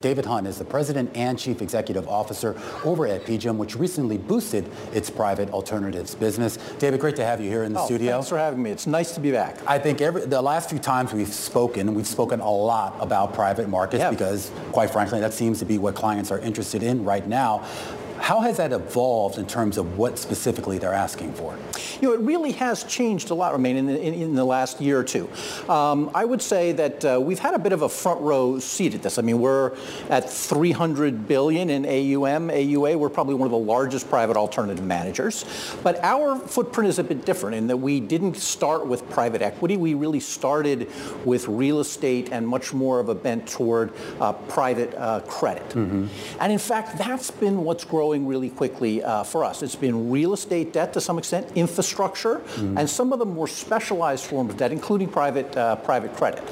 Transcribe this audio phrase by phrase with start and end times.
[0.00, 4.70] David Hunt is the president and chief executive officer over at PGIM, which recently boosted
[4.92, 6.56] its private alternatives business.
[6.78, 8.12] David, great to have you here in the oh, studio.
[8.12, 8.70] Thanks for having me.
[8.70, 9.58] It's nice to be back.
[9.66, 13.68] I think every, the last few times we've spoken, we've spoken a lot about private
[13.68, 14.10] markets yeah.
[14.10, 17.66] because, quite frankly, that seems to be what clients are interested in right now.
[18.20, 21.56] How has that evolved in terms of what specifically they're asking for?
[22.00, 24.80] You know, it really has changed a lot, Romaine, in the, in, in the last
[24.80, 25.28] year or two.
[25.68, 28.94] Um, I would say that uh, we've had a bit of a front row seat
[28.94, 29.18] at this.
[29.18, 29.76] I mean, we're
[30.10, 32.96] at 300 billion in AUM, AUA.
[32.96, 35.44] We're probably one of the largest private alternative managers.
[35.82, 39.76] But our footprint is a bit different in that we didn't start with private equity.
[39.76, 40.90] We really started
[41.24, 45.68] with real estate and much more of a bent toward uh, private uh, credit.
[45.70, 46.06] Mm-hmm.
[46.40, 49.62] And in fact, that's been what's growing growing really quickly uh, for us.
[49.62, 52.78] It's been real estate debt to some extent, infrastructure, mm-hmm.
[52.78, 56.42] and some of the more specialized forms of debt, including private uh, private credit.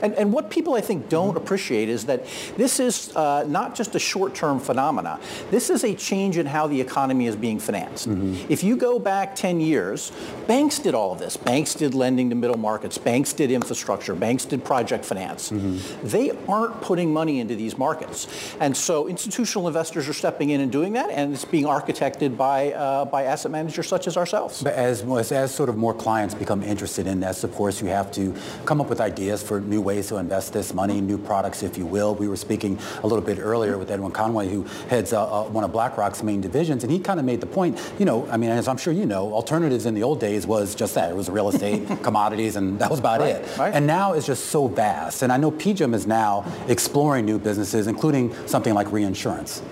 [0.00, 1.36] And, and what people I think don't mm-hmm.
[1.36, 2.24] appreciate is that
[2.56, 5.20] this is uh, not just a short-term phenomena.
[5.50, 8.08] This is a change in how the economy is being financed.
[8.08, 8.50] Mm-hmm.
[8.50, 10.12] If you go back 10 years,
[10.46, 11.36] banks did all of this.
[11.36, 12.96] Banks did lending to middle markets.
[12.96, 14.14] Banks did infrastructure.
[14.14, 15.50] Banks did project finance.
[15.50, 16.08] Mm-hmm.
[16.08, 18.26] They aren't putting money into these markets.
[18.60, 22.36] And so institutional investors are stepping in and doing that that, and it's being architected
[22.36, 24.62] by uh, by asset managers such as ourselves.
[24.62, 28.10] But as, as, sort of more clients become interested in this, of course, you have
[28.12, 31.76] to come up with ideas for new ways to invest this money, new products, if
[31.76, 32.14] you will.
[32.14, 35.64] We were speaking a little bit earlier with Edwin Conway, who heads uh, uh, one
[35.64, 37.80] of BlackRock's main divisions, and he kind of made the point.
[37.98, 40.74] You know, I mean, as I'm sure you know, alternatives in the old days was
[40.74, 41.10] just that.
[41.10, 43.58] It was real estate, commodities, and that was about right, it.
[43.58, 43.74] Right.
[43.74, 45.22] And now it's just so vast.
[45.22, 49.62] And I know PGIM is now exploring new businesses, including something like reinsurance.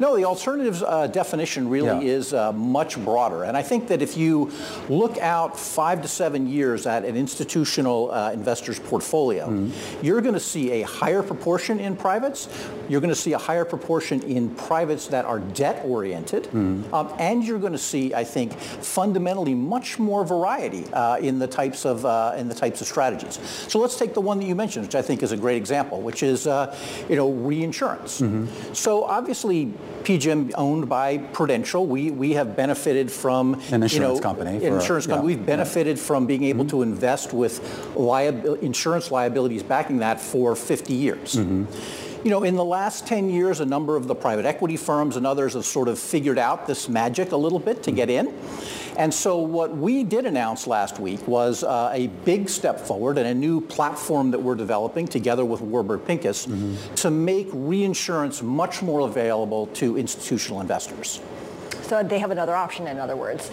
[0.00, 2.14] No, the alternatives uh, definition really yeah.
[2.14, 3.44] is uh, much broader.
[3.44, 4.52] And I think that if you
[4.88, 10.04] look out five to seven years at an institutional uh, investor's portfolio, mm-hmm.
[10.04, 12.48] you're going to see a higher proportion in privates.
[12.88, 16.44] You're going to see a higher proportion in privates that are debt oriented.
[16.44, 16.94] Mm-hmm.
[16.94, 21.46] Um, and you're going to see, I think, fundamentally much more variety uh, in the
[21.46, 23.38] types of uh, in the types of strategies.
[23.68, 26.00] So let's take the one that you mentioned, which I think is a great example,
[26.00, 26.76] which is uh,
[27.08, 28.20] you know reinsurance.
[28.20, 28.74] Mm-hmm.
[28.74, 29.72] So obviously
[30.04, 31.86] PGIM owned by Prudential.
[31.86, 34.64] We, we have benefited from an insurance you know, company.
[34.64, 35.32] Insurance company.
[35.32, 36.02] Yeah, We've benefited yeah.
[36.02, 36.76] from being able mm-hmm.
[36.76, 37.60] to invest with
[37.94, 41.36] liabi- insurance liabilities backing that for 50 years.
[41.36, 41.64] Mm-hmm.
[42.24, 45.26] You know, in the last 10 years, a number of the private equity firms and
[45.26, 48.34] others have sort of figured out this magic a little bit to get in.
[48.96, 53.26] And so what we did announce last week was uh, a big step forward and
[53.26, 56.94] a new platform that we're developing together with Warburg Pincus mm-hmm.
[56.94, 61.20] to make reinsurance much more available to institutional investors.
[61.84, 63.50] So they have another option, in other words.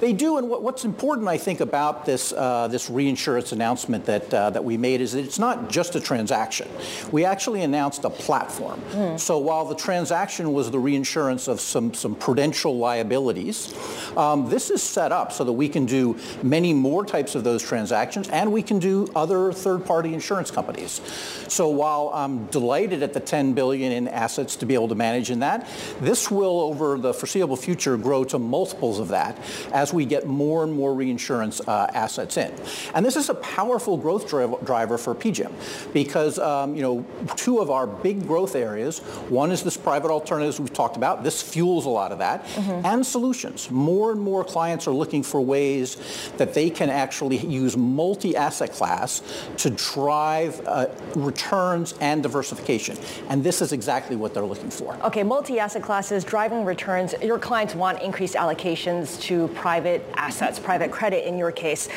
[0.00, 4.32] They do, and what, what's important, I think, about this uh, this reinsurance announcement that
[4.32, 6.68] uh, that we made is that it's not just a transaction.
[7.10, 8.80] We actually announced a platform.
[8.92, 9.18] Mm.
[9.18, 13.74] So while the transaction was the reinsurance of some some Prudential liabilities,
[14.16, 17.62] um, this is set up so that we can do many more types of those
[17.62, 21.00] transactions, and we can do other third-party insurance companies.
[21.48, 25.30] So while I'm delighted at the 10 billion in assets to be able to manage
[25.30, 25.66] in that,
[26.00, 29.38] this will over the foreseeable future grow to multiples of that
[29.72, 32.52] as we get more and more reinsurance uh, assets in.
[32.94, 35.52] And this is a powerful growth driver for PGIM
[35.92, 37.04] because, um, you know,
[37.36, 41.22] two of our big growth areas, one is this private alternatives we've talked about.
[41.24, 42.44] This fuels a lot of that.
[42.44, 42.86] Mm-hmm.
[42.86, 43.70] And solutions.
[43.70, 45.96] More and more clients are looking for ways
[46.36, 49.22] that they can actually use multi-asset class
[49.58, 50.86] to drive uh,
[51.16, 52.96] returns and diversification.
[53.28, 54.94] And this is exactly what they're looking for.
[55.04, 57.14] Okay, multi-asset classes, driving returns.
[57.22, 61.90] Your clients want increased allocations to private private assets, private credit in your case.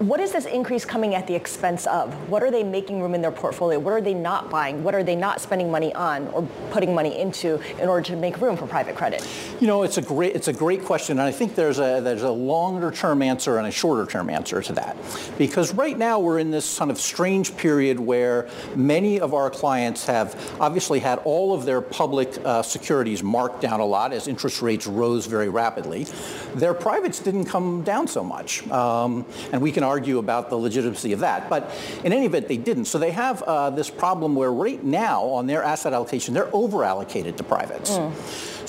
[0.00, 2.14] What is this increase coming at the expense of?
[2.30, 3.78] What are they making room in their portfolio?
[3.78, 4.82] What are they not buying?
[4.82, 8.40] What are they not spending money on or putting money into in order to make
[8.40, 9.28] room for private credit?
[9.60, 12.22] You know, it's a great it's a great question, and I think there's a there's
[12.22, 14.96] a longer term answer and a shorter term answer to that,
[15.36, 20.06] because right now we're in this kind of strange period where many of our clients
[20.06, 24.62] have obviously had all of their public uh, securities marked down a lot as interest
[24.62, 26.06] rates rose very rapidly.
[26.54, 31.12] Their privates didn't come down so much, um, and we can argue about the legitimacy
[31.12, 31.50] of that.
[31.50, 31.62] But
[32.04, 32.86] in any event, they didn't.
[32.86, 36.84] So they have uh, this problem where right now on their asset allocation, they're over
[36.84, 37.90] allocated to privates.
[37.90, 38.12] Mm.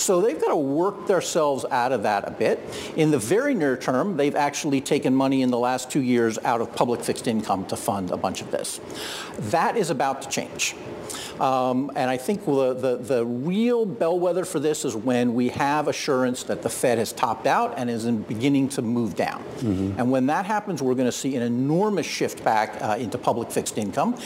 [0.02, 2.60] So they've got to work themselves out of that a bit.
[2.96, 6.60] In the very near term, they've actually taken money in the last two years out
[6.60, 8.82] of public fixed income to fund a bunch of this.
[9.52, 10.76] That is about to change.
[11.40, 15.88] Um, and I think the, the, the, real bellwether for this is when we have
[15.88, 19.44] assurance that the Fed has topped out and is beginning to move down.
[19.58, 20.00] Mm-hmm.
[20.00, 23.52] And when that happens, we're going to see an enormous shift back uh, into public
[23.52, 24.18] fixed income.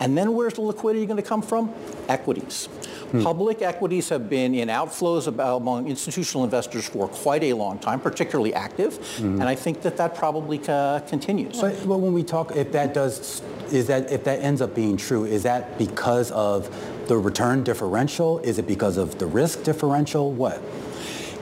[0.00, 1.72] And then where's the liquidity going to come from?
[2.08, 2.68] Equities.
[3.14, 3.22] Hmm.
[3.22, 8.52] Public equities have been in outflows among institutional investors for quite a long time, particularly
[8.52, 9.40] active, mm-hmm.
[9.40, 11.60] and I think that that probably uh, continues.
[11.60, 13.40] But, but when we talk, if that does,
[13.70, 16.68] is that if that ends up being true, is that because of
[17.06, 18.40] the return differential?
[18.40, 20.32] Is it because of the risk differential?
[20.32, 20.60] What?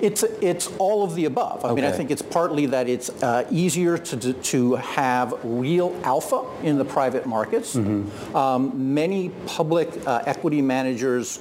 [0.03, 1.65] It's, it's all of the above.
[1.65, 1.81] I okay.
[1.81, 6.77] mean, I think it's partly that it's uh, easier to, to have real alpha in
[6.77, 7.77] the private markets.
[7.77, 8.37] Mm-hmm.
[8.37, 11.39] Um, many public uh, equity managers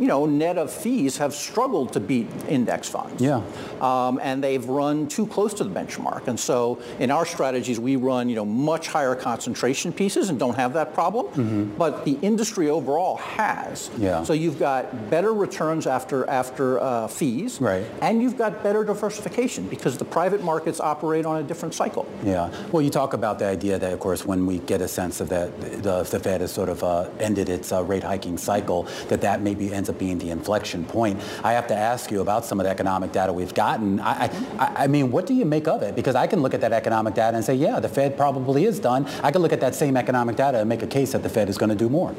[0.00, 3.20] you know, net of fees have struggled to beat index funds.
[3.20, 3.42] Yeah.
[3.80, 6.26] Um, and they've run too close to the benchmark.
[6.26, 10.56] And so in our strategies, we run, you know, much higher concentration pieces and don't
[10.56, 11.26] have that problem.
[11.26, 11.76] Mm-hmm.
[11.76, 13.90] But the industry overall has.
[13.98, 14.22] Yeah.
[14.22, 17.60] So you've got better returns after after uh, fees.
[17.60, 17.84] Right.
[18.00, 22.08] And you've got better diversification because the private markets operate on a different cycle.
[22.24, 22.50] Yeah.
[22.72, 25.28] Well, you talk about the idea that, of course, when we get a sense of
[25.28, 29.20] that the, the Fed has sort of uh, ended its uh, rate hiking cycle, that
[29.20, 31.20] that maybe ends up being the inflection point.
[31.44, 34.00] I have to ask you about some of the economic data we've gotten.
[34.00, 35.94] I, I, I, mean, what do you make of it?
[35.94, 38.78] Because I can look at that economic data and say, yeah, the Fed probably is
[38.78, 39.06] done.
[39.22, 41.48] I can look at that same economic data and make a case that the Fed
[41.48, 42.14] is going to do more.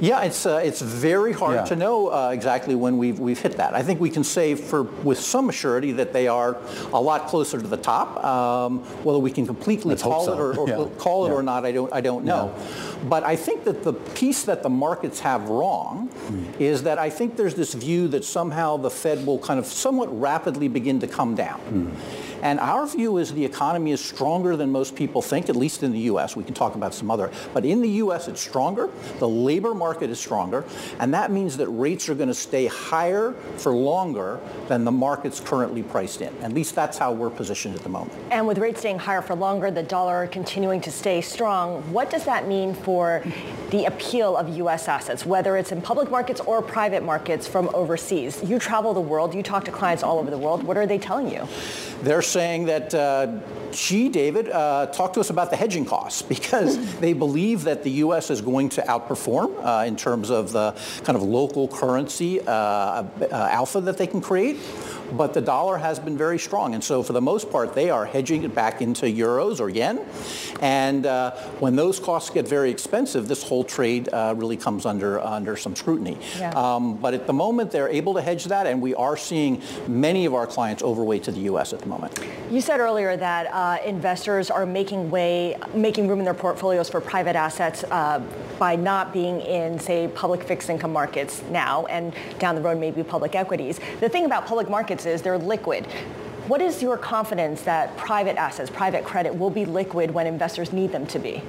[0.00, 1.64] Yeah, it's uh, it's very hard yeah.
[1.64, 3.74] to know uh, exactly when we've we've hit that.
[3.74, 6.56] I think we can say for with some assurity that they are
[6.92, 8.22] a lot closer to the top.
[8.24, 10.32] Um, whether we can completely Let's call so.
[10.34, 10.88] it or, or yeah.
[10.98, 11.34] call it yeah.
[11.34, 12.54] or not, I don't I don't know.
[13.08, 16.60] But I think that the piece that the markets have wrong mm.
[16.60, 20.08] is that I think there's this view that somehow the Fed will kind of somewhat
[20.20, 21.60] rapidly begin to come down.
[21.70, 22.27] Mm.
[22.42, 25.92] And our view is the economy is stronger than most people think, at least in
[25.92, 26.36] the U.S.
[26.36, 28.28] We can talk about some other, but in the U.S.
[28.28, 28.88] it's stronger.
[29.18, 30.64] The labor market is stronger,
[30.98, 35.40] and that means that rates are going to stay higher for longer than the market's
[35.40, 36.36] currently priced in.
[36.42, 38.18] At least that's how we're positioned at the moment.
[38.30, 42.24] And with rates staying higher for longer, the dollar continuing to stay strong, what does
[42.24, 43.22] that mean for
[43.70, 44.88] the appeal of U.S.
[44.88, 48.42] assets, whether it's in public markets or private markets from overseas?
[48.44, 50.62] You travel the world, you talk to clients all over the world.
[50.62, 51.46] What are they telling you?
[52.02, 53.40] They're saying that, uh,
[53.72, 57.90] gee, David, uh, talk to us about the hedging costs because they believe that the
[58.06, 58.30] U.S.
[58.30, 60.72] is going to outperform uh, in terms of the
[61.04, 64.56] kind of local currency uh, uh, alpha that they can create
[65.12, 66.74] but the dollar has been very strong.
[66.74, 70.04] And so for the most part, they are hedging it back into euros or yen.
[70.60, 75.20] And uh, when those costs get very expensive, this whole trade uh, really comes under,
[75.20, 76.18] under some scrutiny.
[76.38, 76.50] Yeah.
[76.50, 80.26] Um, but at the moment, they're able to hedge that, and we are seeing many
[80.26, 81.72] of our clients overweight to the U.S.
[81.72, 82.18] at the moment.
[82.50, 87.00] You said earlier that uh, investors are making way, making room in their portfolios for
[87.00, 88.20] private assets uh,
[88.58, 93.02] by not being in, say, public fixed income markets now, and down the road maybe
[93.02, 93.80] public equities.
[94.00, 95.86] The thing about public markets they're liquid.
[96.48, 100.92] What is your confidence that private assets, private credit will be liquid when investors need
[100.92, 101.42] them to be?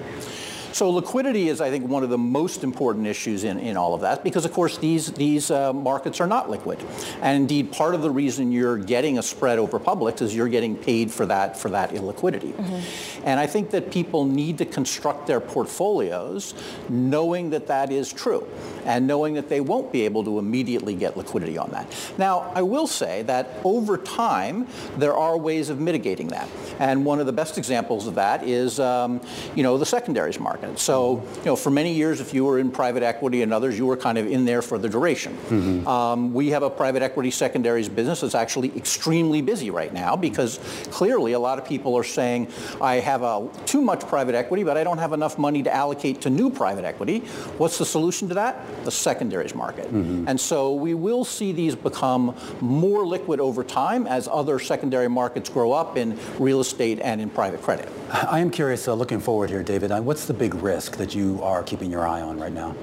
[0.71, 4.01] So liquidity is, I think, one of the most important issues in, in all of
[4.01, 6.79] that because, of course, these, these uh, markets are not liquid.
[7.21, 10.75] And indeed, part of the reason you're getting a spread over publics is you're getting
[10.75, 12.53] paid for that, for that illiquidity.
[12.53, 13.27] Mm-hmm.
[13.27, 16.53] And I think that people need to construct their portfolios
[16.87, 18.47] knowing that that is true
[18.85, 21.93] and knowing that they won't be able to immediately get liquidity on that.
[22.17, 26.47] Now, I will say that over time, there are ways of mitigating that.
[26.79, 29.21] And one of the best examples of that is, um,
[29.55, 30.79] you know, the secondaries market market.
[30.79, 33.85] So, you know, for many years, if you were in private equity and others, you
[33.85, 35.33] were kind of in there for the duration.
[35.33, 35.87] Mm-hmm.
[35.87, 40.59] Um, we have a private equity secondaries business that's actually extremely busy right now because
[40.91, 42.47] clearly a lot of people are saying,
[42.81, 46.21] I have a, too much private equity, but I don't have enough money to allocate
[46.21, 47.19] to new private equity.
[47.57, 48.85] What's the solution to that?
[48.85, 49.85] The secondaries market.
[49.85, 50.27] Mm-hmm.
[50.27, 55.49] And so we will see these become more liquid over time as other secondary markets
[55.49, 57.89] grow up in real estate and in private credit.
[58.11, 61.63] I am curious, uh, looking forward here, David, what's the big risk that you are
[61.63, 62.75] keeping your eye on right now?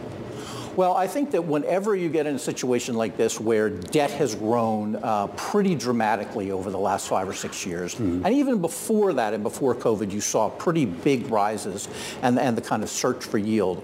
[0.76, 4.34] Well, I think that whenever you get in a situation like this where debt has
[4.34, 8.26] grown uh, pretty dramatically over the last five or six years, mm-hmm.
[8.26, 11.88] and even before that and before COVID, you saw pretty big rises
[12.20, 13.82] and, and the kind of search for yield.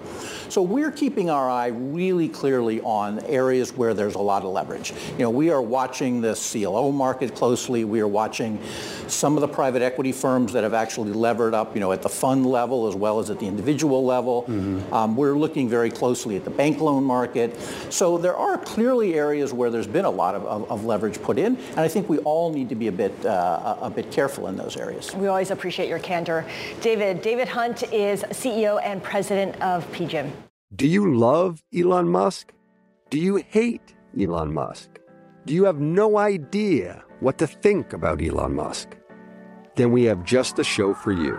[0.51, 4.93] So we're keeping our eye really clearly on areas where there's a lot of leverage.
[5.13, 7.87] You know, we are watching the CLO market closely.
[7.87, 8.61] We are watching
[9.07, 12.11] some of the private equity firms that have actually levered up, you know, at the
[12.11, 14.43] fund level as well as at the individual level.
[14.43, 14.93] Mm-hmm.
[14.93, 17.59] Um, we're looking very closely at the bank loan market.
[17.91, 21.39] So there are clearly areas where there's been a lot of, of, of leverage put
[21.39, 24.49] in, and I think we all need to be a bit uh, a bit careful
[24.49, 25.15] in those areas.
[25.15, 26.45] We always appreciate your candor,
[26.81, 27.23] David.
[27.23, 30.31] David Hunt is CEO and president of PGIM.
[30.75, 32.53] Do you love Elon Musk?
[33.11, 34.99] Do you hate Elon Musk?
[35.45, 38.97] Do you have no idea what to think about Elon Musk?
[39.75, 41.39] Then we have just the show for you.